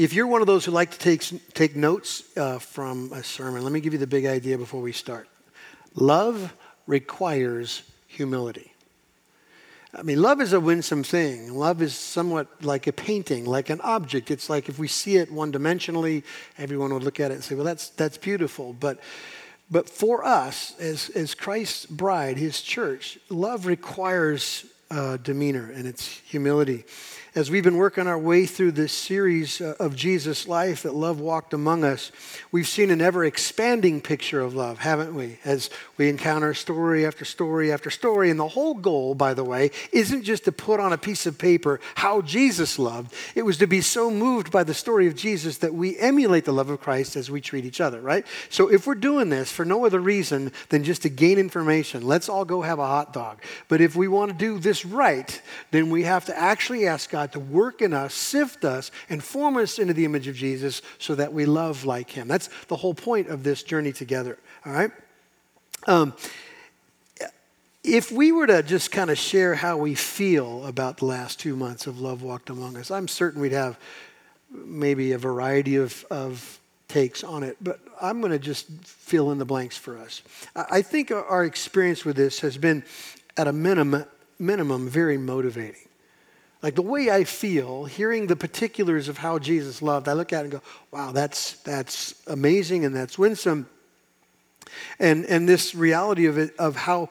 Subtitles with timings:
[0.00, 3.62] if you're one of those who like to take, take notes uh, from a sermon,
[3.62, 5.28] let me give you the big idea before we start.
[5.94, 6.54] Love
[6.86, 8.72] requires humility.
[9.94, 11.52] I mean, love is a winsome thing.
[11.52, 14.30] Love is somewhat like a painting, like an object.
[14.30, 16.22] It's like if we see it one dimensionally,
[16.56, 18.72] everyone would look at it and say, well, that's, that's beautiful.
[18.72, 19.00] But,
[19.70, 26.06] but for us, as, as Christ's bride, his church, love requires uh, demeanor and its
[26.06, 26.84] humility
[27.34, 31.20] as we've been working our way through this series uh, of Jesus' life that love
[31.20, 32.10] walked among us,
[32.50, 35.38] we've seen an ever expanding picture of love, haven't we?
[35.44, 38.30] As we encounter story after story after story.
[38.30, 41.38] And the whole goal, by the way, isn't just to put on a piece of
[41.38, 45.58] paper how Jesus loved, it was to be so moved by the story of Jesus
[45.58, 48.26] that we emulate the love of Christ as we treat each other, right?
[48.48, 52.28] So if we're doing this for no other reason than just to gain information, let's
[52.28, 53.40] all go have a hot dog.
[53.68, 55.40] But if we want to do this right,
[55.70, 59.22] then we have to actually ask God God to work in us, sift us, and
[59.22, 62.28] form us into the image of Jesus so that we love like him.
[62.28, 64.90] That's the whole point of this journey together, all right?
[65.86, 66.14] Um,
[67.84, 71.56] if we were to just kind of share how we feel about the last two
[71.56, 73.78] months of Love Walked Among Us, I'm certain we'd have
[74.50, 79.38] maybe a variety of, of takes on it, but I'm going to just fill in
[79.38, 80.22] the blanks for us.
[80.56, 82.82] I think our experience with this has been,
[83.36, 84.06] at a minimum,
[84.38, 85.89] minimum very motivating.
[86.62, 90.40] Like the way I feel, hearing the particulars of how Jesus loved, I look at
[90.40, 93.68] it and go, wow, that's, that's amazing and that's winsome.
[94.98, 97.08] And, and this reality of it, of how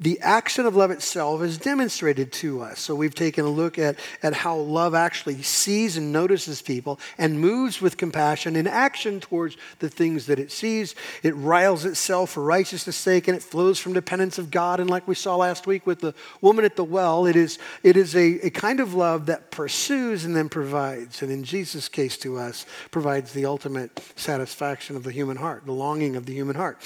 [0.00, 2.80] the action of love itself is demonstrated to us.
[2.80, 7.40] So we've taken a look at, at how love actually sees and notices people and
[7.40, 10.94] moves with compassion in action towards the things that it sees.
[11.22, 14.80] It riles itself for righteousness' sake and it flows from dependence of God.
[14.80, 17.96] And like we saw last week with the woman at the well, it is, it
[17.96, 21.22] is a, a kind of love that pursues and then provides.
[21.22, 25.72] And in Jesus' case to us, provides the ultimate satisfaction of the human heart, the
[25.72, 26.78] longing of the human heart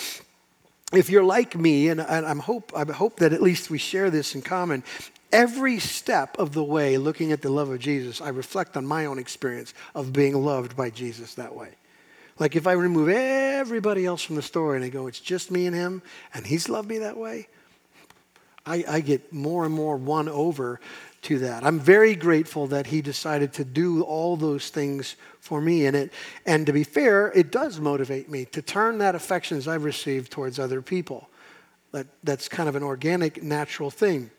[0.92, 4.10] if you're like me, and, and I'm hope, I hope that at least we share
[4.10, 4.82] this in common,
[5.32, 9.06] every step of the way looking at the love of Jesus, I reflect on my
[9.06, 11.70] own experience of being loved by Jesus that way.
[12.38, 15.66] Like if I remove everybody else from the story and I go, it's just me
[15.66, 16.02] and him,
[16.32, 17.48] and he's loved me that way,
[18.64, 20.80] I, I get more and more won over
[21.22, 21.64] to that.
[21.64, 25.86] I'm very grateful that he decided to do all those things for me.
[25.86, 26.12] And, it,
[26.46, 30.58] and to be fair, it does motivate me to turn that affections I've received towards
[30.58, 31.28] other people.
[31.92, 34.30] That, that's kind of an organic, natural thing.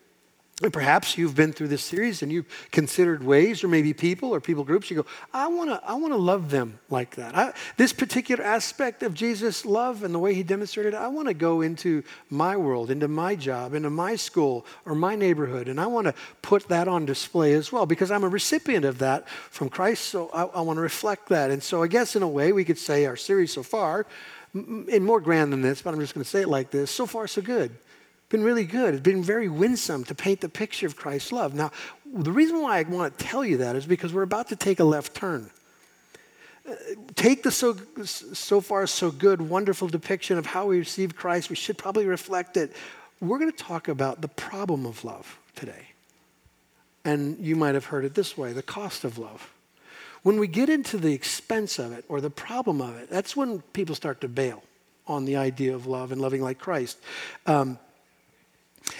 [0.62, 4.42] And perhaps you've been through this series and you've considered ways or maybe people or
[4.42, 4.90] people groups.
[4.90, 7.34] You go, I want to I wanna love them like that.
[7.34, 11.28] I, this particular aspect of Jesus' love and the way he demonstrated it, I want
[11.28, 15.66] to go into my world, into my job, into my school or my neighborhood.
[15.66, 18.98] And I want to put that on display as well because I'm a recipient of
[18.98, 20.06] that from Christ.
[20.06, 21.50] So I, I want to reflect that.
[21.50, 24.04] And so I guess in a way we could say our series so far,
[24.52, 27.06] in more grand than this, but I'm just going to say it like this so
[27.06, 27.70] far, so good
[28.30, 28.94] been really good.
[28.94, 31.52] It's been very winsome to paint the picture of Christ's love.
[31.52, 31.72] Now,
[32.06, 34.80] the reason why I want to tell you that is because we're about to take
[34.80, 35.50] a left turn.
[36.68, 36.74] Uh,
[37.16, 41.50] take the so, so far so good, wonderful depiction of how we receive Christ.
[41.50, 42.72] We should probably reflect it.
[43.20, 45.88] We're going to talk about the problem of love today.
[47.04, 49.52] And you might have heard it this way the cost of love.
[50.22, 53.62] When we get into the expense of it or the problem of it, that's when
[53.72, 54.62] people start to bail
[55.06, 56.98] on the idea of love and loving like Christ.
[57.46, 57.78] Um,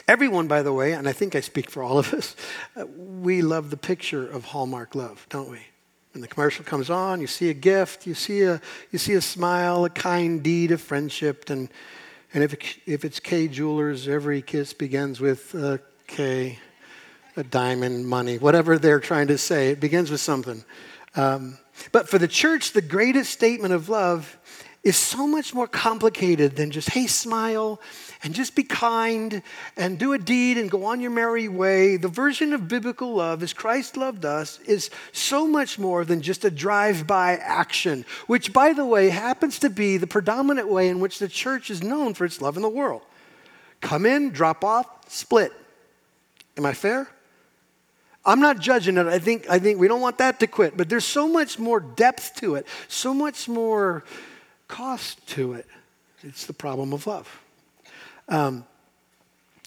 [0.06, 2.36] Everyone, by the way, and I think I speak for all of us,
[2.76, 5.60] uh, we love the picture of Hallmark love, don't we?
[6.12, 9.20] When the commercial comes on, you see a gift, you see a, you see a
[9.20, 11.69] smile, a kind deed of friendship, and,
[12.34, 16.58] and if, it, if it's Kay Jewelers, every kiss begins with a K,
[17.36, 20.64] a diamond, money, whatever they're trying to say, it begins with something.
[21.14, 21.58] Um,
[21.92, 24.36] but for the church, the greatest statement of love
[24.82, 27.80] is so much more complicated than just, hey, smile
[28.22, 29.42] and just be kind
[29.76, 31.97] and do a deed and go on your merry way.
[31.97, 36.44] The version of biblical love, as Christ loved us, is so much more than just
[36.44, 41.00] a drive by action, which, by the way, happens to be the predominant way in
[41.00, 43.02] which the church is known for its love in the world.
[43.81, 45.52] Come in, drop off, split.
[46.56, 47.08] Am I fair?
[48.25, 49.06] I'm not judging it.
[49.06, 51.81] I think, I think we don't want that to quit, but there's so much more
[51.81, 54.05] depth to it, so much more
[54.69, 55.67] cost to it.
[56.22, 57.40] It's the problem of love.
[58.31, 58.65] Um,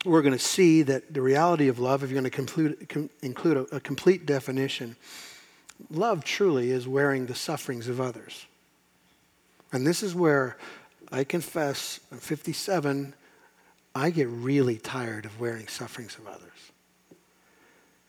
[0.05, 3.57] we're going to see that the reality of love, if you're going to com, include
[3.57, 4.95] a, a complete definition,
[5.89, 8.45] love truly is wearing the sufferings of others.
[9.71, 10.57] And this is where
[11.11, 13.13] I confess, I'm 57,
[13.95, 16.72] I get really tired of wearing sufferings of others.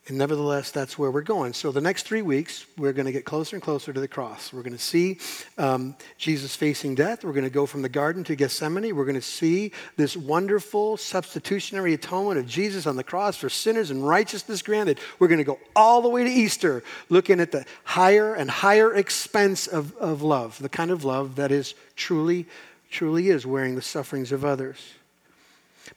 [0.06, 1.54] And nevertheless, that's where we're going.
[1.54, 4.52] So, the next three weeks, we're going to get closer and closer to the cross.
[4.52, 5.18] We're going to see
[5.56, 7.24] um, Jesus facing death.
[7.24, 8.94] We're going to go from the garden to Gethsemane.
[8.94, 13.90] We're going to see this wonderful substitutionary atonement of Jesus on the cross for sinners
[13.90, 15.00] and righteousness granted.
[15.18, 18.94] We're going to go all the way to Easter, looking at the higher and higher
[18.94, 22.44] expense of, of love, the kind of love that is truly,
[22.90, 24.76] truly is wearing the sufferings of others.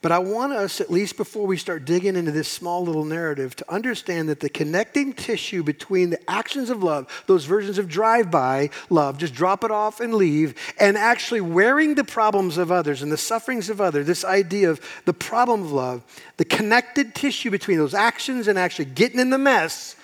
[0.03, 3.55] But I want us, at least before we start digging into this small little narrative,
[3.55, 8.29] to understand that the connecting tissue between the actions of love, those versions of drive
[8.29, 13.01] by love, just drop it off and leave, and actually wearing the problems of others
[13.01, 16.03] and the sufferings of others, this idea of the problem of love,
[16.38, 19.95] the connected tissue between those actions and actually getting in the mess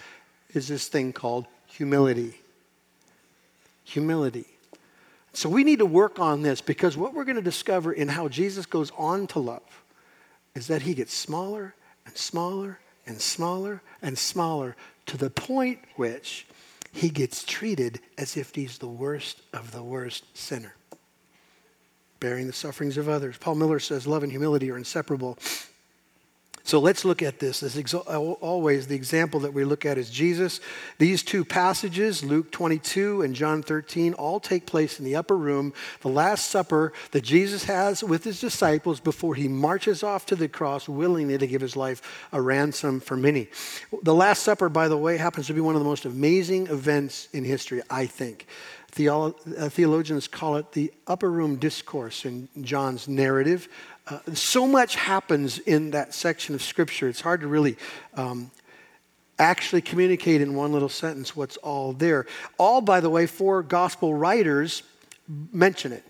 [0.55, 2.33] is this thing called humility.
[3.83, 4.45] Humility.
[5.33, 8.27] So we need to work on this because what we're going to discover in how
[8.27, 9.82] Jesus goes on to love
[10.55, 16.47] is that he gets smaller and smaller and smaller and smaller to the point which
[16.91, 20.75] he gets treated as if he's the worst of the worst sinner,
[22.19, 23.37] bearing the sufferings of others.
[23.37, 25.37] Paul Miller says love and humility are inseparable.
[26.65, 27.61] So let's look at this.
[27.61, 30.61] As always, the example that we look at is Jesus.
[30.97, 35.73] These two passages, Luke 22 and John 13, all take place in the upper room,
[35.99, 40.47] the Last Supper that Jesus has with his disciples before he marches off to the
[40.47, 43.49] cross willingly to give his life a ransom for many.
[44.01, 47.27] The Last Supper, by the way, happens to be one of the most amazing events
[47.33, 48.47] in history, I think.
[48.93, 53.67] Theolo- uh, theologians call it the upper room discourse in John's narrative.
[54.07, 57.77] Uh, so much happens in that section of Scripture, it's hard to really
[58.15, 58.51] um,
[59.39, 62.25] actually communicate in one little sentence what's all there.
[62.57, 64.83] All, by the way, four gospel writers
[65.51, 66.03] mention it.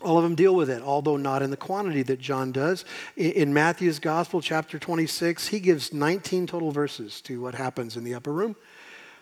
[0.00, 2.84] All of them deal with it, although not in the quantity that John does.
[3.16, 8.14] In Matthew's Gospel, chapter 26, he gives 19 total verses to what happens in the
[8.14, 8.54] upper room.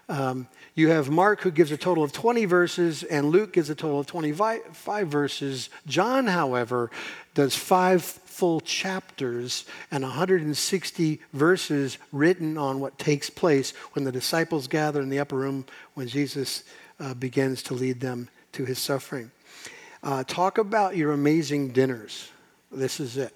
[0.08, 3.74] Um, you have Mark, who gives a total of 20 verses, and Luke gives a
[3.74, 5.70] total of 25 verses.
[5.86, 6.90] John, however,
[7.34, 14.66] does five full chapters and 160 verses written on what takes place when the disciples
[14.66, 15.64] gather in the upper room
[15.94, 16.64] when Jesus
[16.98, 19.30] uh, begins to lead them to his suffering.
[20.02, 22.30] Uh, talk about your amazing dinners.
[22.70, 23.34] This is it.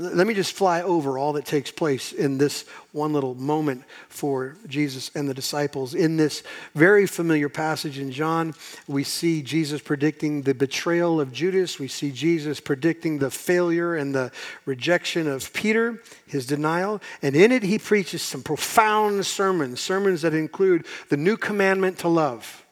[0.00, 4.56] Let me just fly over all that takes place in this one little moment for
[4.66, 5.94] Jesus and the disciples.
[5.94, 6.42] In this
[6.74, 8.54] very familiar passage in John,
[8.88, 11.78] we see Jesus predicting the betrayal of Judas.
[11.78, 14.32] We see Jesus predicting the failure and the
[14.64, 17.02] rejection of Peter, his denial.
[17.20, 22.08] And in it, he preaches some profound sermons, sermons that include the new commandment to
[22.08, 22.64] love.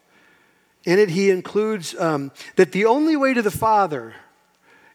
[0.87, 4.15] In it, he includes um, that the only way to the Father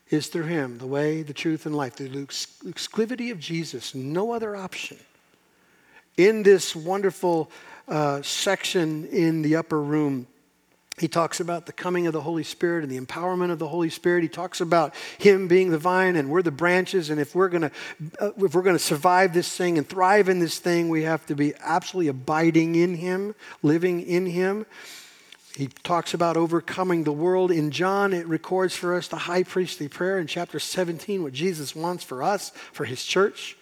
[0.09, 1.95] is through him, the way, the truth, and life.
[1.95, 4.97] The exclusivity of Jesus, no other option.
[6.17, 7.49] In this wonderful
[7.87, 10.27] uh, section in the upper room,
[10.99, 13.89] he talks about the coming of the Holy Spirit and the empowerment of the Holy
[13.89, 14.21] Spirit.
[14.21, 17.09] He talks about Him being the vine and we're the branches.
[17.09, 17.71] And if we're going to,
[18.19, 21.25] uh, if we're going to survive this thing and thrive in this thing, we have
[21.25, 23.33] to be absolutely abiding in Him,
[23.63, 24.67] living in Him.
[25.55, 27.51] He talks about overcoming the world.
[27.51, 31.75] In John, it records for us the high priestly prayer in chapter 17, what Jesus
[31.75, 33.55] wants for us, for his church.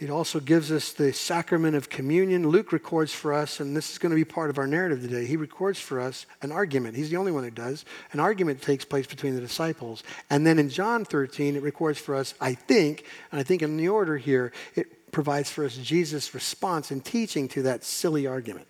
[0.00, 2.48] It also gives us the sacrament of communion.
[2.48, 5.26] Luke records for us, and this is going to be part of our narrative today.
[5.26, 6.96] He records for us an argument.
[6.96, 7.84] He's the only one who does.
[8.12, 10.02] An argument takes place between the disciples.
[10.30, 13.76] And then in John 13, it records for us, I think, and I think in
[13.76, 18.66] the order here, it provides for us Jesus' response and teaching to that silly argument.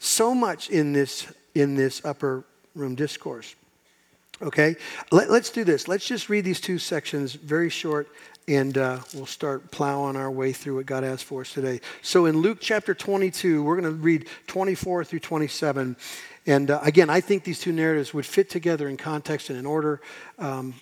[0.00, 3.54] So much in this, in this upper room discourse.
[4.42, 4.76] Okay,
[5.12, 5.86] Let, us do this.
[5.86, 8.08] Let's just read these two sections very short,
[8.48, 11.82] and uh, we'll start plowing our way through what God has for us today.
[12.00, 15.94] So, in Luke chapter 22, we're going to read 24 through 27.
[16.46, 19.66] And uh, again, I think these two narratives would fit together in context and in
[19.66, 20.00] order.
[20.38, 20.72] Um,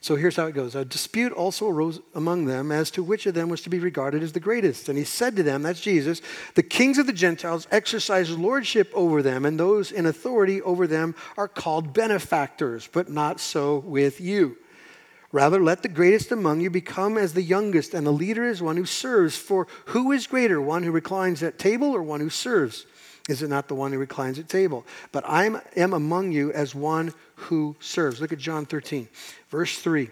[0.00, 0.74] so here's how it goes.
[0.74, 4.22] A dispute also arose among them as to which of them was to be regarded
[4.22, 4.88] as the greatest.
[4.88, 6.22] And he said to them, that's Jesus,
[6.54, 11.14] the kings of the Gentiles exercise lordship over them, and those in authority over them
[11.36, 14.56] are called benefactors, but not so with you.
[15.30, 18.78] Rather, let the greatest among you become as the youngest, and the leader is one
[18.78, 19.36] who serves.
[19.36, 22.86] For who is greater, one who reclines at table or one who serves?
[23.28, 24.84] Is it not the one who reclines at table?
[25.12, 25.44] But I
[25.76, 28.20] am among you as one who serves.
[28.20, 29.06] Look at John 13,
[29.50, 30.10] verse 3.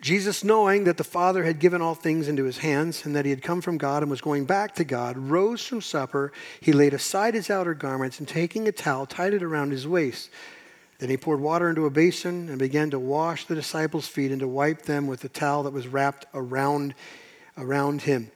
[0.00, 3.30] Jesus, knowing that the Father had given all things into his hands and that he
[3.30, 6.32] had come from God and was going back to God, rose from supper.
[6.60, 10.30] He laid aside his outer garments and taking a towel, tied it around his waist.
[10.98, 14.40] Then he poured water into a basin and began to wash the disciples' feet and
[14.40, 16.94] to wipe them with the towel that was wrapped around
[17.56, 18.30] around him.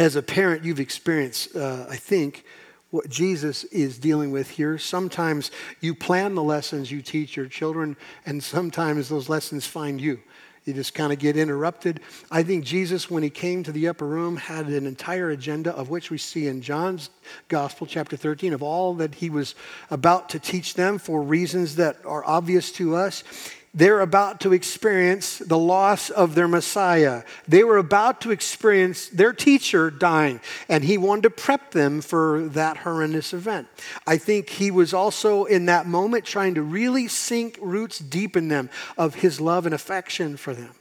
[0.00, 2.46] As a parent, you've experienced, uh, I think,
[2.88, 4.78] what Jesus is dealing with here.
[4.78, 5.50] Sometimes
[5.82, 10.18] you plan the lessons you teach your children, and sometimes those lessons find you.
[10.64, 12.00] You just kind of get interrupted.
[12.30, 15.90] I think Jesus, when he came to the upper room, had an entire agenda of
[15.90, 17.10] which we see in John's
[17.48, 19.54] Gospel, chapter 13, of all that he was
[19.90, 23.22] about to teach them for reasons that are obvious to us
[23.72, 27.22] they're about to experience the loss of their Messiah.
[27.46, 32.48] They were about to experience their teacher dying, and he wanted to prep them for
[32.48, 33.68] that horrendous event.
[34.06, 38.48] I think he was also in that moment trying to really sink roots deep in
[38.48, 40.74] them of his love and affection for them.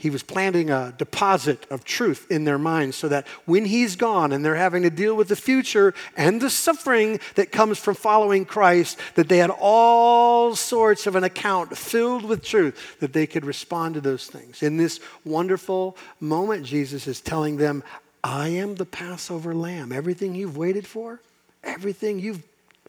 [0.00, 4.32] He was planting a deposit of truth in their minds so that when he's gone
[4.32, 8.46] and they're having to deal with the future and the suffering that comes from following
[8.46, 13.44] Christ, that they had all sorts of an account filled with truth that they could
[13.44, 14.62] respond to those things.
[14.62, 17.84] In this wonderful moment, Jesus is telling them,
[18.24, 19.92] I am the Passover lamb.
[19.92, 21.20] Everything you've waited for,
[21.62, 22.42] everything you've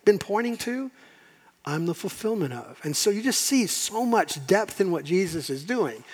[0.06, 0.90] been pointing to,
[1.66, 2.80] I'm the fulfillment of.
[2.86, 6.06] And so you just see so much depth in what Jesus is doing.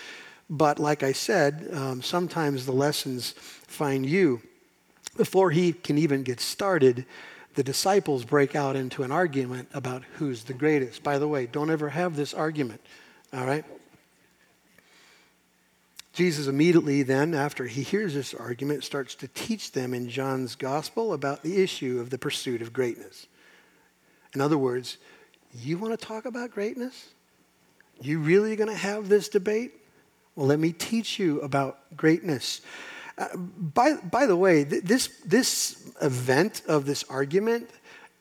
[0.49, 4.41] But like I said, um, sometimes the lessons find you.
[5.17, 7.05] Before he can even get started,
[7.55, 11.03] the disciples break out into an argument about who's the greatest.
[11.03, 12.81] By the way, don't ever have this argument,
[13.33, 13.65] all right?
[16.13, 21.13] Jesus immediately then, after he hears this argument, starts to teach them in John's gospel
[21.13, 23.27] about the issue of the pursuit of greatness.
[24.33, 24.97] In other words,
[25.53, 27.09] you want to talk about greatness?
[28.01, 29.73] You really going to have this debate?
[30.37, 32.61] Well, let me teach you about greatness.
[33.17, 37.71] Uh, by, by the way, th- this, this event of this argument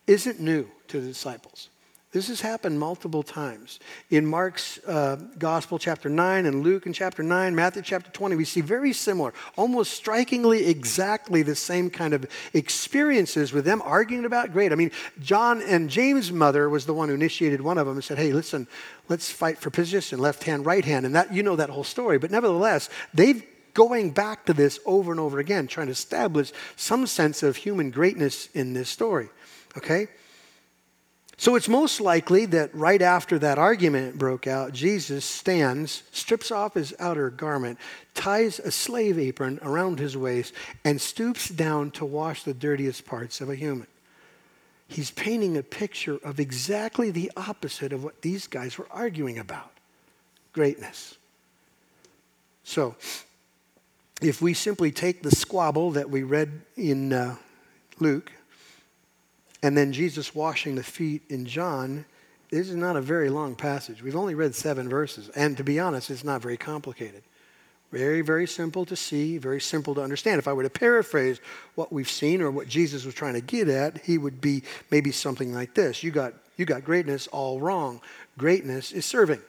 [0.06, 1.68] isn't new to the disciples.
[2.16, 3.78] This has happened multiple times.
[4.08, 8.46] In Mark's uh, Gospel, chapter 9, and Luke in chapter 9, Matthew chapter 20, we
[8.46, 14.54] see very similar, almost strikingly exactly the same kind of experiences with them arguing about
[14.54, 14.72] great.
[14.72, 18.02] I mean, John and James' mother was the one who initiated one of them and
[18.04, 18.66] said, hey, listen,
[19.10, 21.04] let's fight for position, left hand, right hand.
[21.04, 22.16] And that, you know that whole story.
[22.16, 23.44] But nevertheless, they've
[23.74, 27.90] going back to this over and over again, trying to establish some sense of human
[27.90, 29.28] greatness in this story.
[29.76, 30.08] Okay?
[31.38, 36.74] So it's most likely that right after that argument broke out, Jesus stands, strips off
[36.74, 37.78] his outer garment,
[38.14, 43.42] ties a slave apron around his waist, and stoops down to wash the dirtiest parts
[43.42, 43.86] of a human.
[44.88, 49.72] He's painting a picture of exactly the opposite of what these guys were arguing about
[50.52, 51.18] greatness.
[52.64, 52.96] So,
[54.22, 57.36] if we simply take the squabble that we read in uh,
[58.00, 58.32] Luke
[59.62, 62.04] and then Jesus washing the feet in John,
[62.50, 64.02] this is not a very long passage.
[64.02, 65.28] We've only read seven verses.
[65.30, 67.22] And to be honest, it's not very complicated.
[67.92, 70.38] Very, very simple to see, very simple to understand.
[70.38, 71.40] If I were to paraphrase
[71.76, 75.12] what we've seen or what Jesus was trying to get at, he would be maybe
[75.12, 78.00] something like this You got, you got greatness all wrong.
[78.38, 79.40] Greatness is serving.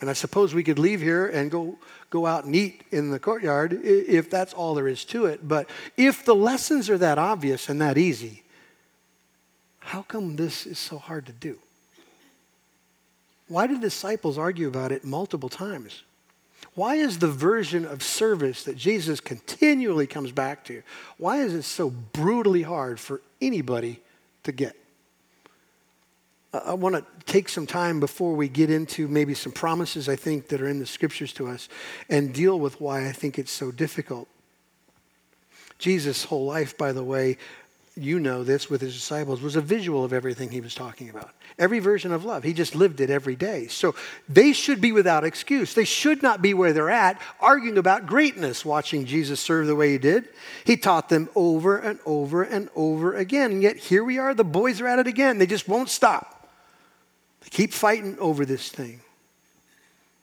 [0.00, 1.76] And I suppose we could leave here and go,
[2.08, 5.46] go out and eat in the courtyard if that's all there is to it.
[5.46, 8.42] But if the lessons are that obvious and that easy,
[9.80, 11.58] how come this is so hard to do?
[13.48, 16.02] Why did disciples argue about it multiple times?
[16.74, 20.82] Why is the version of service that Jesus continually comes back to,
[21.18, 24.00] why is it so brutally hard for anybody
[24.44, 24.76] to get?
[26.52, 30.48] I want to take some time before we get into maybe some promises I think
[30.48, 31.68] that are in the scriptures to us
[32.08, 34.28] and deal with why I think it's so difficult.
[35.78, 37.38] Jesus' whole life, by the way,
[38.00, 41.30] you know this with his disciples, was a visual of everything he was talking about.
[41.58, 42.42] Every version of love.
[42.42, 43.66] He just lived it every day.
[43.66, 43.94] So
[44.28, 45.74] they should be without excuse.
[45.74, 49.92] They should not be where they're at, arguing about greatness, watching Jesus serve the way
[49.92, 50.28] he did.
[50.64, 53.52] He taught them over and over and over again.
[53.52, 55.38] And yet here we are, the boys are at it again.
[55.38, 56.48] They just won't stop.
[57.42, 59.00] They keep fighting over this thing.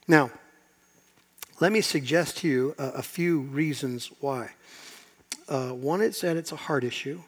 [0.08, 0.32] Now,
[1.60, 4.52] let me suggest to you a, a few reasons why.
[5.50, 7.22] Uh, one, it said it's a heart issue.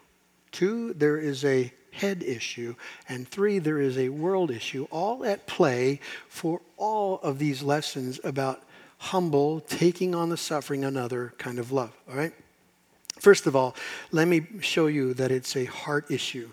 [0.52, 2.76] Two, there is a head issue.
[3.08, 8.20] And three, there is a world issue, all at play for all of these lessons
[8.24, 8.64] about
[8.98, 11.92] humble, taking on the suffering, another kind of love.
[12.10, 12.34] All right?
[13.20, 13.76] First of all,
[14.12, 16.52] let me show you that it's a heart issue.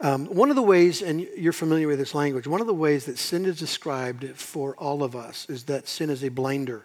[0.00, 3.06] Um, one of the ways, and you're familiar with this language, one of the ways
[3.06, 6.84] that sin is described for all of us is that sin is a blinder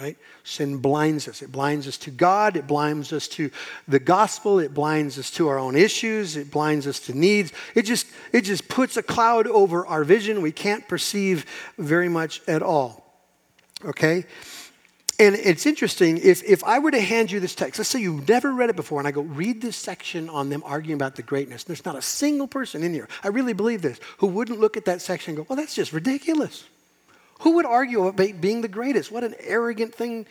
[0.00, 0.16] right?
[0.44, 1.42] Sin blinds us.
[1.42, 2.56] It blinds us to God.
[2.56, 3.50] It blinds us to
[3.86, 4.58] the gospel.
[4.58, 6.36] It blinds us to our own issues.
[6.36, 7.52] It blinds us to needs.
[7.74, 10.40] It just, it just puts a cloud over our vision.
[10.40, 11.44] We can't perceive
[11.76, 13.04] very much at all.
[13.84, 14.24] Okay?
[15.18, 18.26] And it's interesting, if, if I were to hand you this text, let's say you've
[18.26, 21.22] never read it before, and I go, read this section on them arguing about the
[21.22, 21.62] greatness.
[21.62, 24.86] There's not a single person in here, I really believe this, who wouldn't look at
[24.86, 26.64] that section and go, well, that's just ridiculous.
[27.40, 29.10] Who would argue about being the greatest?
[29.10, 30.26] What an arrogant thing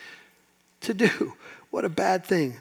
[0.81, 1.33] to do.
[1.71, 2.55] What a bad thing.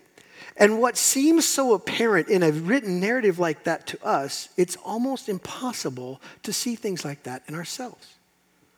[0.58, 5.30] And what seems so apparent in a written narrative like that to us, it's almost
[5.30, 8.06] impossible to see things like that in ourselves.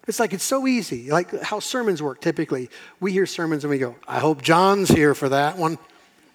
[0.06, 2.70] It's like it's so easy, like how sermons work typically.
[3.00, 5.78] We hear sermons and we go, I hope John's here for that one,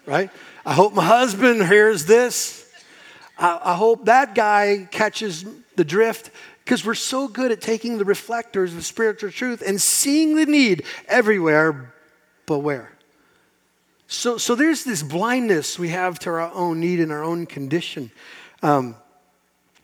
[0.06, 0.30] right?
[0.66, 2.70] I hope my husband hears this.
[3.38, 5.46] I, I hope that guy catches
[5.78, 6.32] the drift
[6.66, 10.84] because we're so good at taking the reflectors of spiritual truth and seeing the need
[11.08, 11.94] everywhere,
[12.48, 12.92] but where?
[14.08, 18.12] So, so there's this blindness we have to our own need and our own condition.
[18.64, 18.96] Um,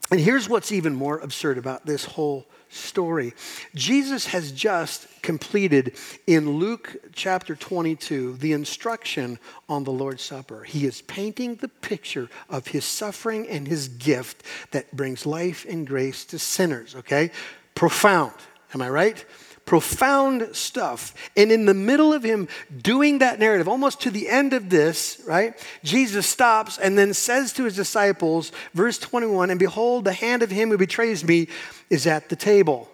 [0.10, 3.34] and here's what's even more absurd about this whole story.
[3.76, 9.38] Jesus has just completed in Luke chapter 22 the instruction
[9.70, 10.64] on the Lord's Supper.
[10.64, 15.86] He is painting the picture of his suffering and his gift that brings life and
[15.86, 17.32] grace to sinners, okay?
[17.76, 18.34] Profound,
[18.74, 19.26] am I right?
[19.72, 21.14] Profound stuff.
[21.38, 22.50] And in the middle of him
[22.82, 27.54] doing that narrative, almost to the end of this, right, Jesus stops and then says
[27.54, 31.48] to his disciples, verse 21, and behold, the hand of him who betrays me
[31.90, 32.90] is at the table.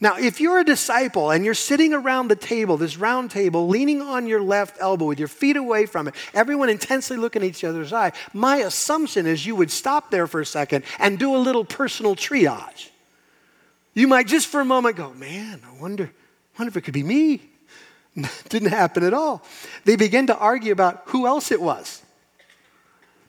[0.00, 4.02] Now, if you're a disciple and you're sitting around the table, this round table, leaning
[4.02, 7.62] on your left elbow with your feet away from it, everyone intensely looking at each
[7.62, 11.38] other's eye, my assumption is you would stop there for a second and do a
[11.38, 12.90] little personal triage.
[13.96, 16.12] You might just for a moment go, man, I wonder,
[16.58, 17.40] wonder if it could be me.
[18.50, 19.42] Didn't happen at all.
[19.86, 22.02] They begin to argue about who else it was.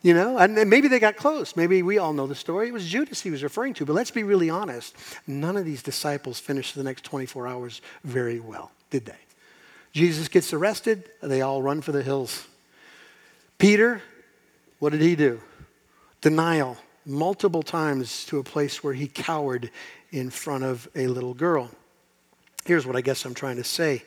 [0.01, 1.55] You know, and maybe they got close.
[1.55, 2.67] Maybe we all know the story.
[2.67, 3.85] It was Judas he was referring to.
[3.85, 4.93] But let's be really honest.
[5.25, 9.17] None of these disciples finished the next 24 hours very well, did they?
[9.93, 11.09] Jesus gets arrested.
[11.21, 12.45] They all run for the hills.
[13.57, 14.01] Peter,
[14.79, 15.39] what did he do?
[16.19, 19.71] Denial multiple times to a place where he cowered
[20.11, 21.69] in front of a little girl.
[22.65, 24.03] Here's what I guess I'm trying to say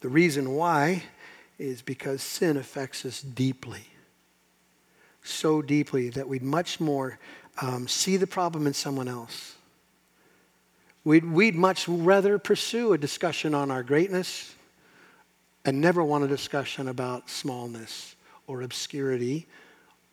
[0.00, 1.02] the reason why
[1.58, 3.82] is because sin affects us deeply.
[5.22, 7.18] So deeply that we'd much more
[7.60, 9.54] um, see the problem in someone else.
[11.02, 14.54] We'd, we'd much rather pursue a discussion on our greatness
[15.64, 18.14] and never want a discussion about smallness
[18.46, 19.46] or obscurity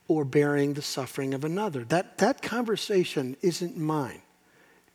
[0.08, 1.84] or bearing the suffering of another.
[1.84, 4.22] That, that conversation isn't mine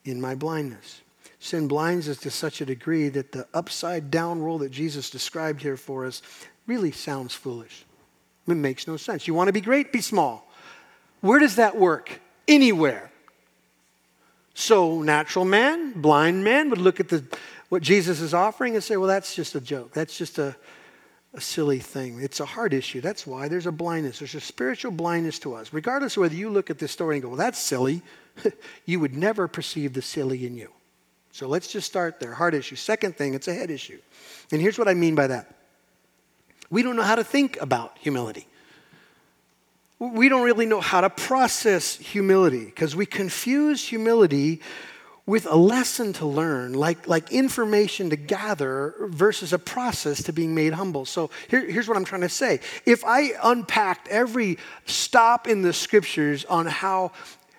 [0.04, 1.02] in my blindness.
[1.40, 5.62] Sin blinds us to such a degree that the upside down role that Jesus described
[5.62, 6.22] here for us
[6.66, 7.84] really sounds foolish.
[8.46, 9.28] It makes no sense.
[9.28, 10.50] You want to be great, be small.
[11.20, 12.20] Where does that work?
[12.46, 13.10] Anywhere.
[14.54, 17.22] So, natural man, blind man would look at the,
[17.68, 19.92] what Jesus is offering and say, well, that's just a joke.
[19.92, 20.56] That's just a,
[21.34, 22.20] a silly thing.
[22.20, 23.00] It's a heart issue.
[23.00, 24.18] That's why there's a blindness.
[24.18, 25.72] There's a spiritual blindness to us.
[25.72, 28.02] Regardless of whether you look at this story and go, well, that's silly,
[28.86, 30.70] you would never perceive the silly in you.
[31.32, 32.34] So let's just start there.
[32.34, 32.76] Heart issue.
[32.76, 33.98] Second thing, it's a head issue.
[34.50, 35.54] And here's what I mean by that
[36.70, 38.46] we don't know how to think about humility.
[39.98, 44.60] We don't really know how to process humility because we confuse humility
[45.28, 50.54] with a lesson to learn, like, like information to gather versus a process to being
[50.54, 51.04] made humble.
[51.04, 52.60] So here, here's what I'm trying to say.
[52.86, 57.12] If I unpacked every stop in the scriptures on how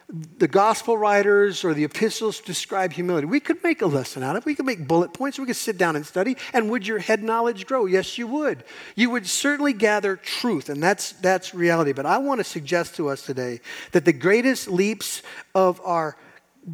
[0.10, 3.28] the gospel writers or the epistles describe humility.
[3.28, 4.46] We could make a lesson out of it.
[4.46, 5.38] We could make bullet points.
[5.38, 6.36] We could sit down and study.
[6.52, 7.86] And would your head knowledge grow?
[7.86, 8.64] Yes, you would.
[8.96, 11.94] You would certainly gather truth, and that's, that's reality.
[11.94, 15.22] But I want to suggest to us today that the greatest leaps
[15.54, 16.18] of our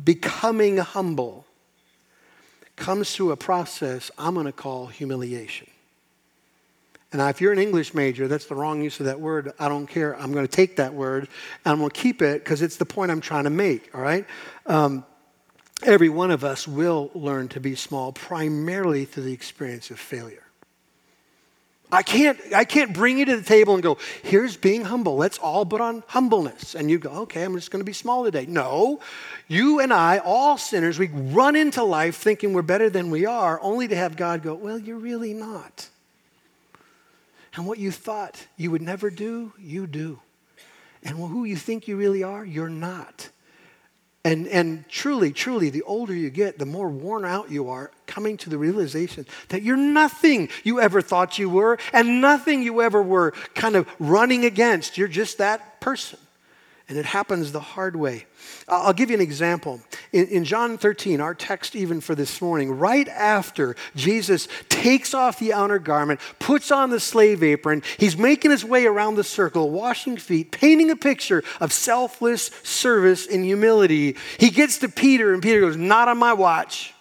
[0.03, 1.45] becoming humble
[2.77, 5.67] comes through a process I'm going to call humiliation.
[7.19, 9.53] And if you're an English major, that's the wrong use of that word.
[9.57, 10.19] I don't care.
[10.19, 11.29] I'm going to take that word
[11.63, 14.01] and I'm going to keep it because it's the point I'm trying to make, all
[14.01, 14.25] right?
[14.65, 15.05] Um,
[15.83, 20.43] every one of us will learn to be small primarily through the experience of failure.
[21.89, 25.15] I can't, I can't bring you to the table and go, here's being humble.
[25.15, 26.75] Let's all put on humbleness.
[26.75, 28.45] And you go, okay, I'm just going to be small today.
[28.45, 28.99] No,
[29.47, 33.57] you and I, all sinners, we run into life thinking we're better than we are,
[33.61, 35.87] only to have God go, well, you're really not.
[37.55, 40.19] And what you thought you would never do, you do.
[41.03, 43.29] And who you think you really are, you're not.
[44.25, 48.37] And, and truly, truly, the older you get, the more worn out you are, coming
[48.37, 53.03] to the realization that you're nothing you ever thought you were, and nothing you ever
[53.03, 54.97] were kind of running against.
[54.97, 56.17] You're just that person.
[56.87, 58.27] And it happens the hard way.
[58.67, 59.81] I'll give you an example.
[60.11, 65.39] In, in, John 13, our text even for this morning, right after Jesus takes off
[65.39, 69.71] the outer garment, puts on the slave apron, he's making his way around the circle,
[69.71, 74.15] washing feet, painting a picture of selfless service and humility.
[74.39, 76.93] He gets to Peter, and Peter goes, Not on my watch.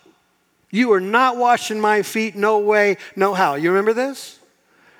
[0.70, 2.35] You are not washing my feet.
[2.35, 3.55] No way, no how.
[3.55, 4.40] You remember this?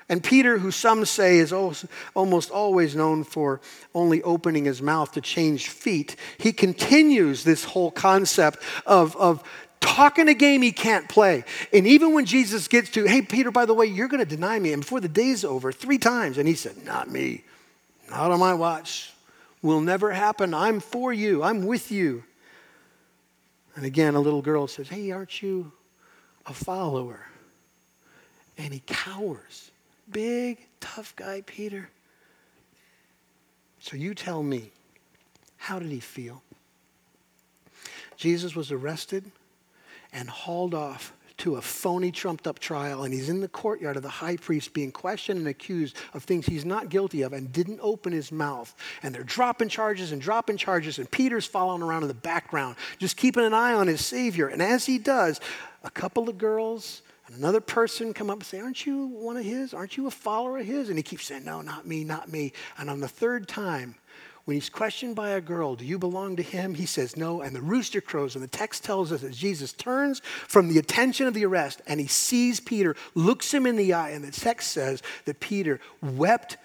[0.07, 3.59] And Peter, who some say is almost always known for
[3.95, 9.43] only opening his mouth to change feet, he continues this whole concept of, of
[9.79, 11.43] talking a game he can't play.
[11.73, 14.59] And even when Jesus gets to, hey, Peter, by the way, you're going to deny
[14.59, 17.43] me, and before the day's over, three times, and he said, not me,
[18.09, 19.11] not on my watch,
[19.63, 20.53] will never happen.
[20.53, 22.23] I'm for you, I'm with you.
[23.75, 25.71] And again, a little girl says, hey, aren't you
[26.45, 27.25] a follower?
[28.57, 29.71] And he cowers.
[30.11, 31.89] Big, tough guy, Peter.
[33.79, 34.71] So you tell me,
[35.57, 36.41] how did he feel?
[38.17, 39.31] Jesus was arrested
[40.13, 44.03] and hauled off to a phony, trumped up trial, and he's in the courtyard of
[44.03, 47.79] the high priest being questioned and accused of things he's not guilty of and didn't
[47.81, 48.73] open his mouth.
[49.03, 53.17] And they're dropping charges and dropping charges, and Peter's following around in the background, just
[53.17, 54.47] keeping an eye on his Savior.
[54.47, 55.41] And as he does,
[55.83, 59.45] a couple of girls and another person come up and say, Aren't you one of
[59.45, 59.73] his?
[59.73, 60.89] Aren't you a follower of his?
[60.89, 62.53] And he keeps saying, No, not me, not me.
[62.77, 63.95] And on the third time,
[64.45, 66.75] when he's questioned by a girl, Do you belong to him?
[66.75, 67.41] He says, No.
[67.41, 68.35] And the rooster crows.
[68.35, 71.99] And the text tells us that Jesus turns from the attention of the arrest and
[71.99, 74.11] he sees Peter, looks him in the eye.
[74.11, 76.57] And the text says that Peter wept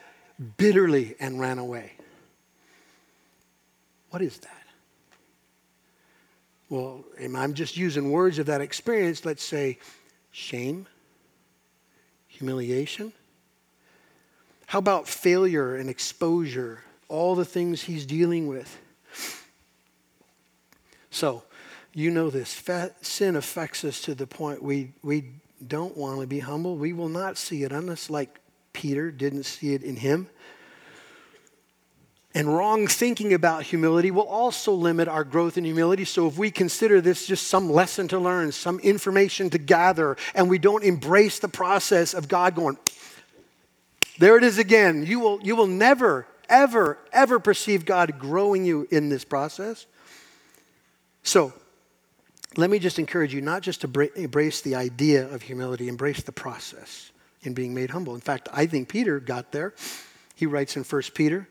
[0.59, 1.93] bitterly and ran away.
[4.11, 4.57] What is that?
[6.69, 9.25] Well, I'm just using words of that experience.
[9.25, 9.79] Let's say,
[10.31, 10.87] shame,
[12.29, 13.13] humiliation?
[14.67, 16.83] How about failure and exposure?
[17.09, 18.79] All the things he's dealing with.
[21.11, 21.43] So,
[21.93, 22.63] you know this.
[23.03, 25.25] sin affects us to the point we, we
[25.67, 26.77] don't want to be humble.
[26.77, 28.39] We will not see it unless, like
[28.73, 30.29] Peter didn't see it in him.
[32.33, 36.05] And wrong thinking about humility will also limit our growth in humility.
[36.05, 40.49] So, if we consider this just some lesson to learn, some information to gather, and
[40.49, 42.79] we don't embrace the process of God going,
[44.19, 48.87] there it is again, you will, you will never, ever, ever perceive God growing you
[48.93, 49.87] in this process.
[51.25, 51.53] So,
[52.57, 56.33] let me just encourage you not just to embrace the idea of humility, embrace the
[56.33, 57.11] process
[57.43, 58.15] in being made humble.
[58.15, 59.75] In fact, I think Peter got there.
[60.35, 61.49] He writes in 1 Peter,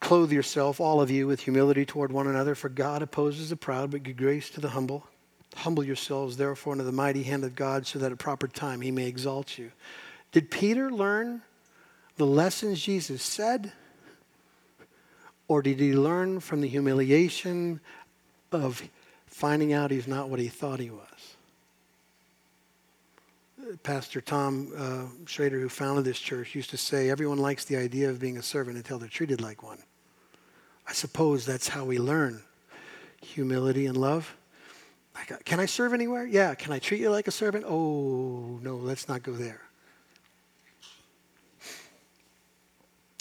[0.00, 3.90] Clothe yourself, all of you, with humility toward one another, for God opposes the proud,
[3.90, 5.06] but give grace to the humble.
[5.56, 8.90] Humble yourselves, therefore, under the mighty hand of God, so that at proper time he
[8.90, 9.72] may exalt you.
[10.32, 11.42] Did Peter learn
[12.16, 13.72] the lessons Jesus said?
[15.48, 17.80] Or did he learn from the humiliation
[18.52, 18.82] of
[19.26, 21.15] finding out he's not what he thought he was?
[23.82, 28.10] Pastor Tom uh, Schrader, who founded this church, used to say, Everyone likes the idea
[28.10, 29.78] of being a servant until they're treated like one.
[30.86, 32.42] I suppose that's how we learn
[33.20, 34.36] humility and love.
[35.44, 36.26] Can I serve anywhere?
[36.26, 36.54] Yeah.
[36.54, 37.64] Can I treat you like a servant?
[37.66, 39.62] Oh, no, let's not go there.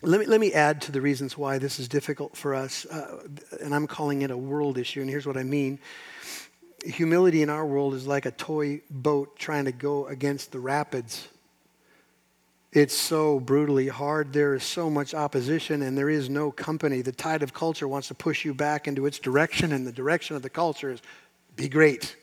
[0.04, 3.24] Let me, let me add to the reasons why this is difficult for us, uh,
[3.62, 5.80] and I'm calling it a world issue, and here's what I mean
[6.86, 11.28] humility in our world is like a toy boat trying to go against the rapids.
[12.71, 14.34] It's so brutally hard.
[14.34, 17.02] There is so much opposition, and there is no company.
[17.02, 20.36] The tide of culture wants to push you back into its direction, and the direction
[20.36, 21.02] of the culture is
[21.56, 22.17] be great.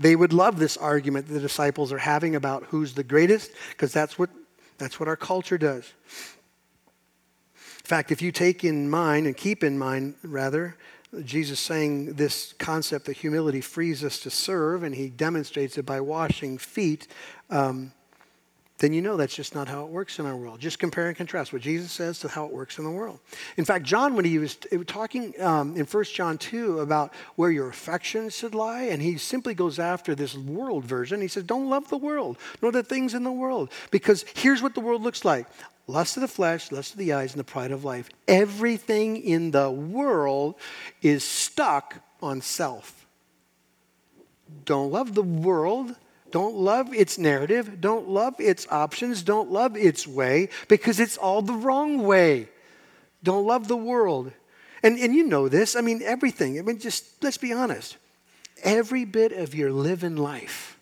[0.00, 4.18] They would love this argument the disciples are having about who's the greatest, because that's
[4.18, 4.30] what,
[4.78, 5.92] that's what our culture does.
[7.54, 10.76] In fact, if you take in mind and keep in mind, rather,
[11.24, 16.00] Jesus saying this concept that humility frees us to serve, and he demonstrates it by
[16.00, 17.08] washing feet,
[17.50, 17.92] um,
[18.80, 20.58] then you know that's just not how it works in our world.
[20.58, 23.20] Just compare and contrast what Jesus says to how it works in the world.
[23.58, 27.68] In fact, John, when he was talking um, in 1 John 2 about where your
[27.68, 31.90] affections should lie, and he simply goes after this world version, he says, Don't love
[31.90, 33.70] the world, nor the things in the world.
[33.90, 35.46] Because here's what the world looks like
[35.90, 38.08] lust of the flesh, lust of the eyes, and the pride of life.
[38.28, 40.54] Everything in the world
[41.02, 43.06] is stuck on self.
[44.64, 45.94] Don't love the world.
[46.30, 47.80] Don't love its narrative.
[47.80, 49.22] Don't love its options.
[49.22, 52.48] Don't love its way because it's all the wrong way.
[53.22, 54.32] Don't love the world.
[54.82, 55.76] And, and you know this.
[55.76, 56.58] I mean, everything.
[56.58, 57.96] I mean, just let's be honest.
[58.62, 60.78] Every bit of your living life,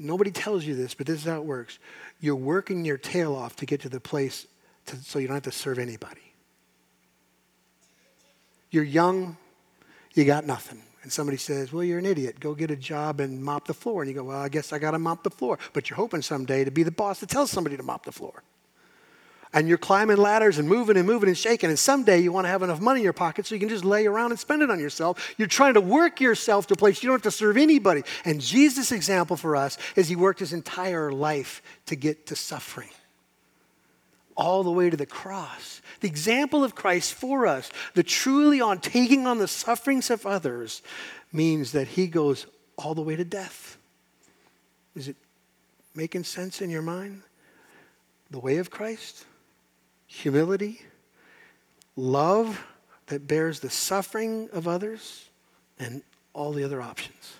[0.00, 1.78] nobody tells you this, but this is how it works
[2.20, 4.46] you're working your tail off to get to the place
[4.86, 6.20] to, so you don't have to serve anybody.
[8.70, 9.36] You're young,
[10.14, 10.82] you got nothing.
[11.02, 12.40] And somebody says, Well, you're an idiot.
[12.40, 14.02] Go get a job and mop the floor.
[14.02, 15.58] And you go, Well, I guess I got to mop the floor.
[15.72, 18.42] But you're hoping someday to be the boss to tell somebody to mop the floor.
[19.52, 21.70] And you're climbing ladders and moving and moving and shaking.
[21.70, 23.84] And someday you want to have enough money in your pocket so you can just
[23.84, 25.34] lay around and spend it on yourself.
[25.38, 28.02] You're trying to work yourself to a place you don't have to serve anybody.
[28.24, 32.90] And Jesus' example for us is he worked his entire life to get to suffering
[34.36, 35.82] all the way to the cross.
[36.00, 40.80] The example of Christ for us, the truly on taking on the sufferings of others,
[41.32, 42.46] means that he goes
[42.78, 43.76] all the way to death.
[44.96, 45.16] Is it
[45.94, 47.22] making sense in your mind?
[48.30, 49.26] The way of Christ,
[50.10, 50.82] humility,
[51.96, 52.66] love
[53.06, 55.28] that bears the suffering of others,
[55.78, 56.02] and
[56.34, 57.34] all the other options.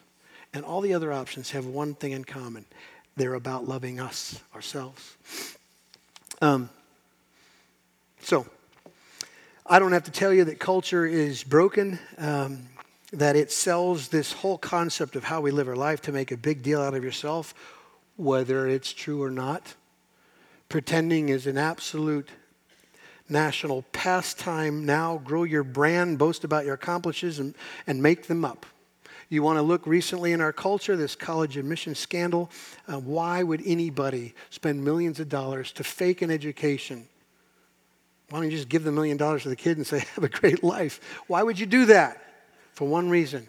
[0.54, 2.64] And all the other options have one thing in common
[3.16, 5.16] they're about loving us, ourselves.
[6.40, 6.70] Um,
[8.22, 8.46] so,
[9.66, 12.68] I don't have to tell you that culture is broken, um,
[13.12, 16.36] that it sells this whole concept of how we live our life to make a
[16.36, 17.52] big deal out of yourself,
[18.16, 19.74] whether it's true or not.
[20.68, 22.30] Pretending is an absolute
[23.30, 25.18] national pastime now.
[25.24, 27.54] Grow your brand, boast about your accomplishments, and,
[27.86, 28.66] and make them up.
[29.28, 32.50] You want to look recently in our culture, this college admission scandal.
[32.88, 37.06] Uh, why would anybody spend millions of dollars to fake an education
[38.30, 40.28] why don't you just give the million dollars to the kid and say, have a
[40.28, 41.00] great life?
[41.26, 42.22] Why would you do that?
[42.72, 43.48] For one reason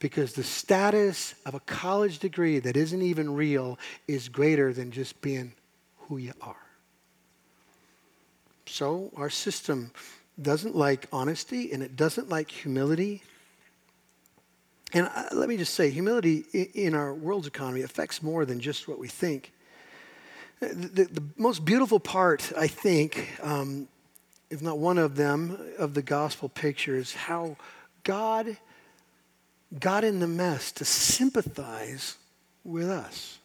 [0.00, 5.20] because the status of a college degree that isn't even real is greater than just
[5.20, 5.52] being
[6.08, 6.56] who you are.
[8.70, 9.90] So, our system
[10.40, 13.22] doesn't like honesty and it doesn't like humility.
[14.92, 18.98] And let me just say, humility in our world's economy affects more than just what
[18.98, 19.52] we think.
[20.60, 23.88] The, the most beautiful part, I think, um,
[24.50, 27.56] if not one of them, of the gospel picture is how
[28.04, 28.56] God
[29.78, 32.16] got in the mess to sympathize
[32.64, 33.38] with us.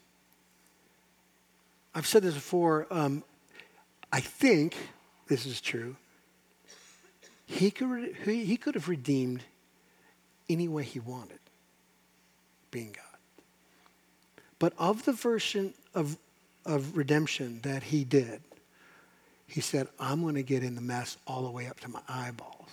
[1.96, 2.86] I've said this before.
[2.92, 3.24] Um,
[4.12, 4.76] I think
[5.28, 5.96] this is true.
[7.46, 9.44] He could, he could have redeemed
[10.50, 11.40] any way he wanted,
[12.72, 13.20] being God.
[14.60, 16.18] But of the version of,
[16.66, 18.42] of redemption that he did,
[19.48, 22.02] he said, I'm going to get in the mess all the way up to my
[22.08, 22.70] eyeballs.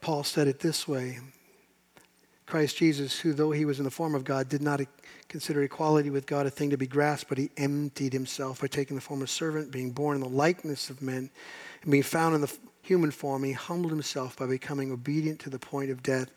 [0.00, 1.18] Paul said it this way
[2.46, 4.80] Christ Jesus, who though he was in the form of God, did not
[5.28, 8.94] consider equality with God a thing to be grasped, but he emptied himself by taking
[8.94, 11.28] the form of servant, being born in the likeness of men,
[11.82, 15.58] and being found in the human form, he humbled himself by becoming obedient to the
[15.58, 16.30] point of death,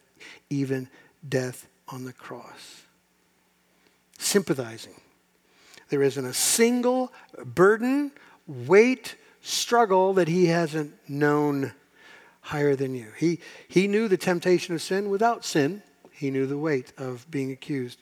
[0.50, 0.90] even
[1.28, 2.84] death on the cross.
[4.18, 5.00] Sympathizing
[5.90, 7.12] there isn't a single
[7.44, 8.12] burden,
[8.48, 11.74] weight, struggle that he hasn't known
[12.42, 13.08] higher than you.
[13.18, 15.82] He, he knew the temptation of sin without sin.
[16.20, 18.02] He knew the weight of being accused.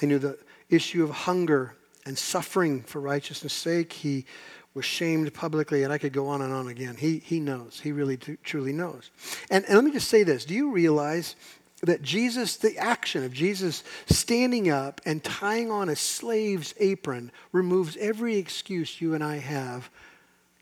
[0.00, 0.38] He knew the
[0.70, 1.74] issue of hunger
[2.06, 3.92] and suffering for righteousness' sake.
[3.92, 4.24] He
[4.72, 6.96] was shamed publicly, and I could go on and on again.
[6.96, 7.80] He, he knows.
[7.80, 9.10] He really truly knows.
[9.50, 11.36] And, and let me just say this do you realize
[11.82, 17.98] that Jesus, the action of Jesus standing up and tying on a slave's apron, removes
[17.98, 19.90] every excuse you and I have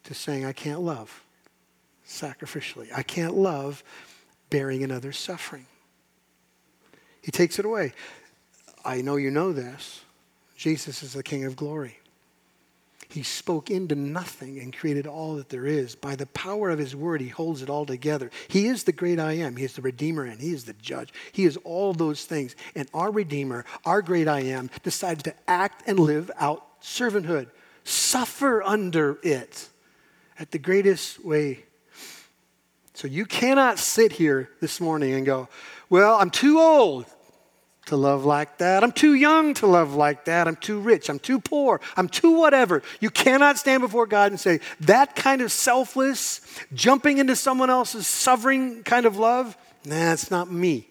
[0.02, 1.22] to saying, I can't love
[2.04, 2.88] sacrificially.
[2.92, 3.84] I can't love
[4.50, 5.66] bearing another's suffering.
[7.24, 7.94] He takes it away.
[8.84, 10.02] I know you know this.
[10.56, 11.98] Jesus is the King of glory.
[13.08, 15.94] He spoke into nothing and created all that there is.
[15.94, 18.30] By the power of his word, he holds it all together.
[18.48, 19.56] He is the great I am.
[19.56, 21.14] He is the Redeemer and he is the judge.
[21.32, 22.56] He is all those things.
[22.74, 27.48] And our Redeemer, our great I am, decided to act and live out servanthood,
[27.84, 29.68] suffer under it
[30.38, 31.64] at the greatest way.
[32.94, 35.48] So you cannot sit here this morning and go,
[35.90, 37.06] Well, I'm too old
[37.86, 38.82] to love like that.
[38.82, 40.48] I'm too young to love like that.
[40.48, 41.10] I'm too rich.
[41.10, 41.80] I'm too poor.
[41.96, 42.82] I'm too whatever.
[43.00, 46.40] You cannot stand before God and say, that kind of selfless,
[46.72, 50.88] jumping into someone else's suffering kind of love, nah, it's not me.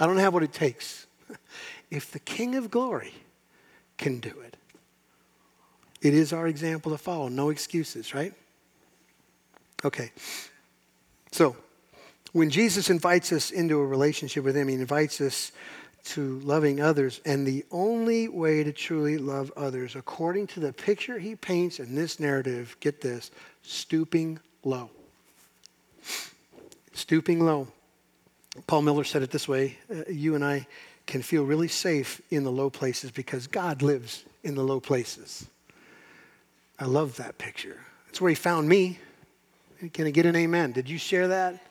[0.00, 1.06] I don't have what it takes.
[1.88, 3.14] If the King of glory
[3.96, 4.56] can do it,
[6.02, 7.28] it is our example to follow.
[7.28, 8.34] No excuses, right?
[9.84, 10.10] Okay.
[11.30, 11.56] So,
[12.32, 15.52] when Jesus invites us into a relationship with Him, He invites us
[16.06, 17.20] to loving others.
[17.24, 21.94] And the only way to truly love others, according to the picture he paints in
[21.94, 23.30] this narrative, get this
[23.62, 24.90] stooping low.
[26.92, 27.68] Stooping low.
[28.66, 30.66] Paul Miller said it this way uh, You and I
[31.06, 35.46] can feel really safe in the low places because God lives in the low places.
[36.78, 37.78] I love that picture.
[38.08, 38.98] It's where he found me.
[39.92, 40.72] Can I get an amen?
[40.72, 41.62] Did you share that?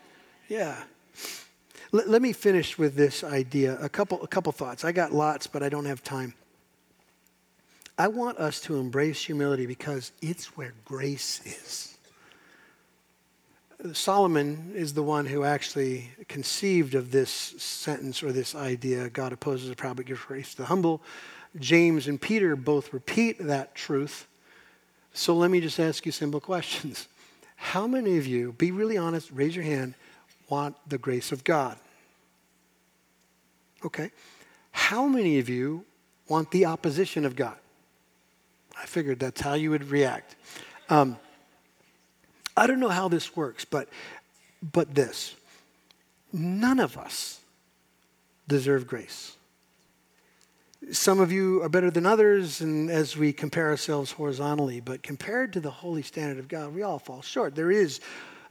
[0.48, 0.82] Yeah.
[1.92, 3.78] Let, let me finish with this idea.
[3.82, 4.84] A couple, a couple thoughts.
[4.84, 6.34] I got lots, but I don't have time.
[7.98, 11.96] I want us to embrace humility because it's where grace is.
[13.94, 19.70] Solomon is the one who actually conceived of this sentence or this idea God opposes
[19.70, 21.02] the proud but gives grace to the humble.
[21.60, 24.28] James and Peter both repeat that truth.
[25.14, 27.08] So let me just ask you simple questions.
[27.56, 29.94] How many of you, be really honest, raise your hand,
[30.50, 31.78] want the grace of God?
[33.84, 34.12] Okay.
[34.72, 35.86] How many of you
[36.28, 37.58] want the opposition of God?
[38.78, 40.36] I figured that's how you would react.
[40.90, 41.18] Um,
[42.58, 43.90] I don't know how this works, but,
[44.62, 45.36] but this
[46.34, 47.40] none of us
[48.48, 49.38] deserve grace.
[50.92, 55.54] Some of you are better than others, and as we compare ourselves horizontally, but compared
[55.54, 57.56] to the holy standard of God, we all fall short.
[57.56, 58.02] There is,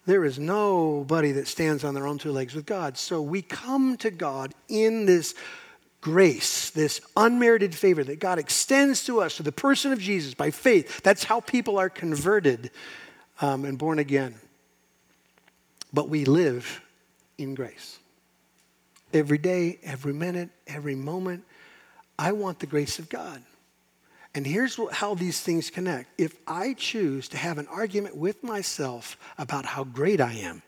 [0.07, 2.99] there is nobody that stands on their own two legs with God.
[2.99, 5.35] So we come to God in this
[6.01, 10.51] grace, this unmerited favor that God extends to us, through the person of Jesus by
[10.51, 11.03] faith.
[11.03, 12.71] That's how people are converted
[13.41, 14.35] um, and born again.
[15.93, 16.83] But we live
[17.39, 17.99] in grace.
[19.15, 21.45] Every day, every minute, every moment,
[22.19, 23.43] I want the grace of God.
[24.35, 26.11] And here's how these things connect.
[26.19, 30.63] If I choose to have an argument with myself about how great I am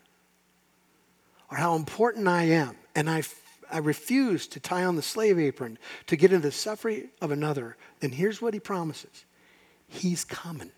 [1.51, 3.23] or how important I am, and I,
[3.69, 5.77] I refuse to tie on the slave apron
[6.07, 9.25] to get into the suffering of another, then here's what he promises
[9.89, 10.71] He's coming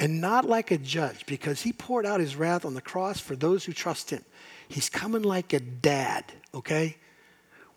[0.00, 3.36] and not like a judge because he poured out his wrath on the cross for
[3.36, 4.24] those who trust him.
[4.66, 6.24] He's coming like a dad,
[6.54, 6.96] okay?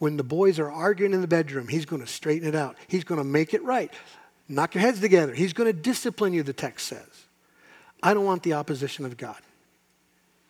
[0.04, 2.76] When the boys are arguing in the bedroom, he's going to straighten it out.
[2.90, 3.90] He's going to make it right.
[4.50, 5.34] Knock your heads together.
[5.34, 7.08] He's going to discipline you, the text says.
[8.04, 9.38] I don't want the opposition of God.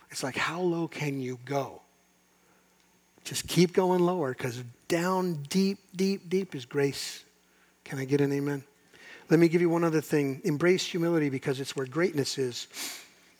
[0.09, 1.83] It's like, how low can you go?
[3.25, 7.23] Just keep going lower because down deep, deep, deep is grace.
[7.83, 8.63] Can I get an amen?
[9.29, 10.41] Let me give you one other thing.
[10.45, 12.67] Embrace humility because it's where greatness is.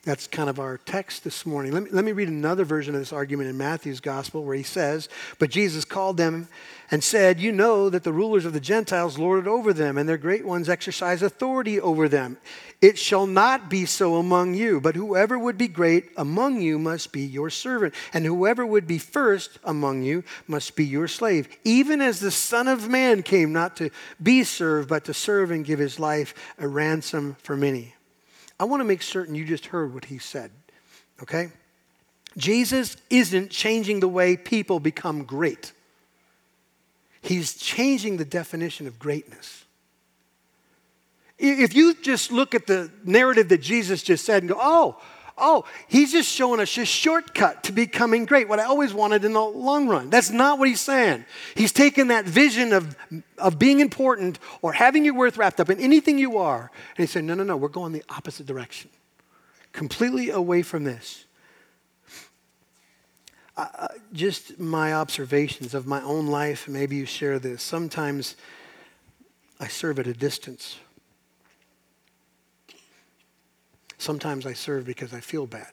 [0.05, 1.71] That's kind of our text this morning.
[1.71, 4.63] Let me, let me read another version of this argument in Matthew's gospel where he
[4.63, 5.07] says,
[5.39, 6.49] But Jesus called them
[6.91, 10.07] and said, You know that the rulers of the Gentiles lord it over them, and
[10.07, 12.35] their great ones exercise authority over them.
[12.81, 17.13] It shall not be so among you, but whoever would be great among you must
[17.13, 21.47] be your servant, and whoever would be first among you must be your slave.
[21.63, 23.89] Even as the Son of Man came not to
[24.21, 27.93] be served, but to serve and give his life a ransom for many.
[28.63, 30.49] I want to make certain you just heard what he said,
[31.21, 31.49] okay?
[32.38, 35.73] Jesus isn't changing the way people become great.
[37.21, 39.65] He's changing the definition of greatness.
[41.38, 45.02] If you just look at the narrative that Jesus just said and go, oh,
[45.43, 49.34] oh, he's just showing us a shortcut to becoming great, what I always wanted in
[49.34, 50.10] the long run.
[50.10, 51.25] That's not what he's saying.
[51.56, 52.95] He's taken that vision of,
[53.38, 57.06] of being important or having your worth wrapped up in anything you are, and he
[57.06, 58.89] said, no, no, no, we're going the opposite direction,
[59.73, 61.25] completely away from this.
[63.56, 67.62] Uh, just my observations of my own life, maybe you share this.
[67.62, 68.36] Sometimes
[69.60, 70.79] I serve at a distance.
[74.03, 75.71] Sometimes I serve because I feel bad.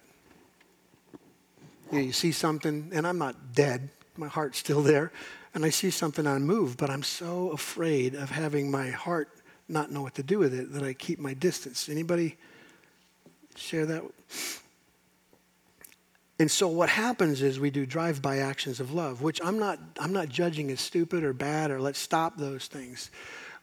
[1.90, 5.10] You, know, you see something, and I'm not dead, my heart's still there,
[5.52, 9.30] and I see something I move, but I'm so afraid of having my heart
[9.68, 11.88] not know what to do with it that I keep my distance.
[11.88, 12.36] Anybody
[13.56, 14.04] share that?
[16.38, 20.12] And so what happens is we do drive-by actions of love, which I'm not I'm
[20.12, 23.10] not judging as stupid or bad or let's stop those things.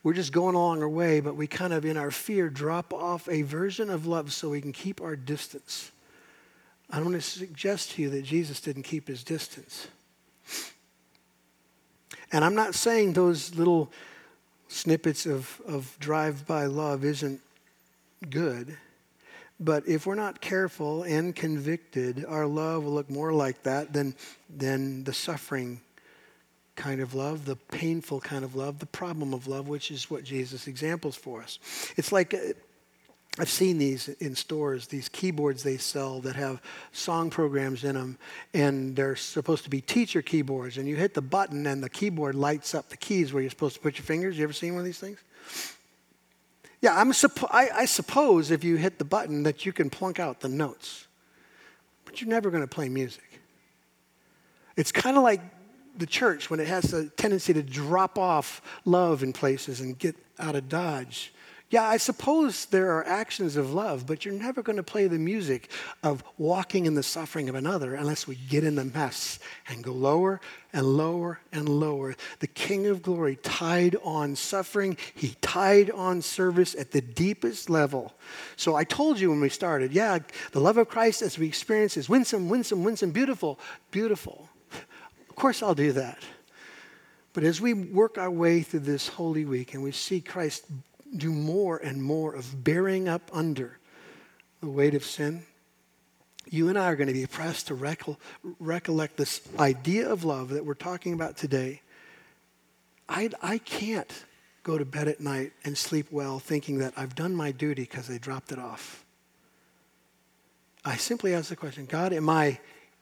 [0.04, 3.28] We're just going along our way, but we kind of, in our fear, drop off
[3.28, 5.92] a version of love so we can keep our distance.
[6.90, 9.88] I want to suggest to you that Jesus didn't keep his distance.
[12.32, 13.92] And I'm not saying those little
[14.68, 17.42] snippets of, of drive by love isn't
[18.30, 18.78] good.
[19.60, 24.14] But if we're not careful and convicted, our love will look more like that than,
[24.56, 25.82] than the suffering
[26.78, 30.24] kind of love, the painful kind of love, the problem of love, which is what
[30.24, 31.60] Jesus examples for us.
[31.98, 32.54] It's like uh,
[33.40, 36.62] I've seen these in stores, these keyboards they sell that have
[36.94, 38.18] song programs in them,
[38.54, 40.78] and they're supposed to be teacher keyboards.
[40.78, 43.76] And you hit the button, and the keyboard lights up the keys where you're supposed
[43.76, 44.38] to put your fingers.
[44.38, 45.20] You ever seen one of these things?
[46.82, 47.12] Yeah, I'm
[47.50, 51.08] I, I suppose if you hit the button that you can plunk out the notes,
[52.06, 53.24] but you're never going to play music.
[54.76, 55.42] It's kind of like
[55.98, 60.16] the church when it has a tendency to drop off love in places and get
[60.40, 61.34] out of dodge.
[61.70, 65.20] Yeah, I suppose there are actions of love, but you're never going to play the
[65.20, 65.70] music
[66.02, 69.92] of walking in the suffering of another unless we get in the mess and go
[69.92, 70.40] lower
[70.72, 72.16] and lower and lower.
[72.40, 78.14] The King of Glory tied on suffering, he tied on service at the deepest level.
[78.56, 80.20] So I told you when we started, yeah,
[80.54, 83.60] the love of Christ as we experience is winsome, winsome, winsome, beautiful,
[83.92, 84.47] beautiful.
[85.38, 86.18] Of course, I'll do that.
[87.34, 90.66] But as we work our way through this Holy Week and we see Christ
[91.16, 93.78] do more and more of bearing up under
[94.62, 95.44] the weight of sin,
[96.50, 98.18] you and I are going to be pressed to recol-
[98.60, 101.82] recollect this idea of love that we're talking about today.
[103.08, 104.12] I, I can't
[104.64, 108.08] go to bed at night and sleep well thinking that I've done my duty because
[108.08, 109.06] they dropped it off.
[110.84, 112.60] I simply ask the question God, am I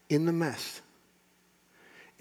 [0.09, 0.81] in the mess?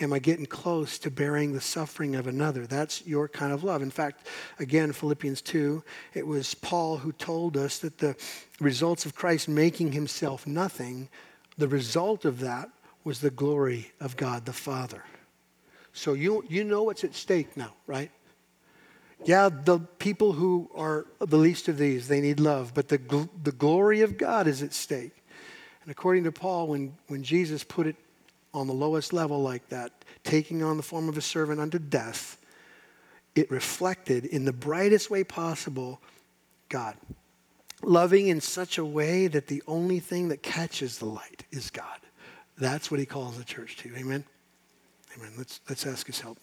[0.00, 2.66] Am I getting close to bearing the suffering of another?
[2.66, 3.80] That's your kind of love.
[3.80, 4.26] In fact,
[4.58, 5.84] again, Philippians 2,
[6.14, 8.16] it was Paul who told us that the
[8.58, 11.08] results of Christ making himself nothing,
[11.56, 12.70] the result of that
[13.04, 15.04] was the glory of God the Father.
[15.92, 18.10] So you, you know what's at stake now, right?
[19.24, 23.52] Yeah, the people who are the least of these, they need love, but the, the
[23.52, 25.24] glory of God is at stake.
[25.82, 27.96] And according to Paul, when, when Jesus put it
[28.54, 29.92] on the lowest level like that,
[30.22, 32.38] taking on the form of a servant unto death,
[33.34, 36.00] it reflected in the brightest way possible
[36.68, 36.96] God.
[37.82, 41.98] Loving in such a way that the only thing that catches the light is God.
[42.56, 43.94] That's what he calls the church to.
[43.96, 44.24] Amen?
[45.16, 45.32] Amen.
[45.36, 46.38] Let's, let's ask his help.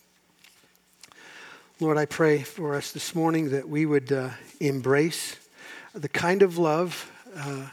[1.80, 5.38] Lord, I pray for us this morning that we would uh, embrace
[5.94, 7.68] the kind of love uh,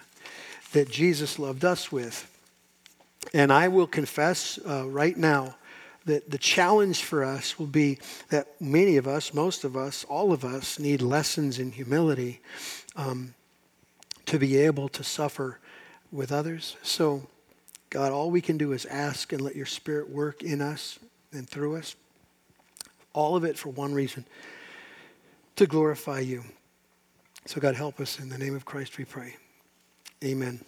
[0.73, 2.27] that Jesus loved us with.
[3.35, 5.57] And I will confess uh, right now
[6.07, 7.99] that the challenge for us will be
[8.31, 12.41] that many of us, most of us, all of us need lessons in humility
[12.97, 13.35] um,
[14.27, 15.59] to be able to suffer
[16.11, 16.77] with others.
[16.83, 17.27] So,
[17.91, 20.99] God, all we can do is ask and let your Spirit work in us
[21.33, 21.95] and through us.
[23.13, 24.25] All of it for one reason
[25.57, 26.43] to glorify you.
[27.47, 28.19] So, God, help us.
[28.19, 29.37] In the name of Christ, we pray.
[30.25, 30.61] Amen.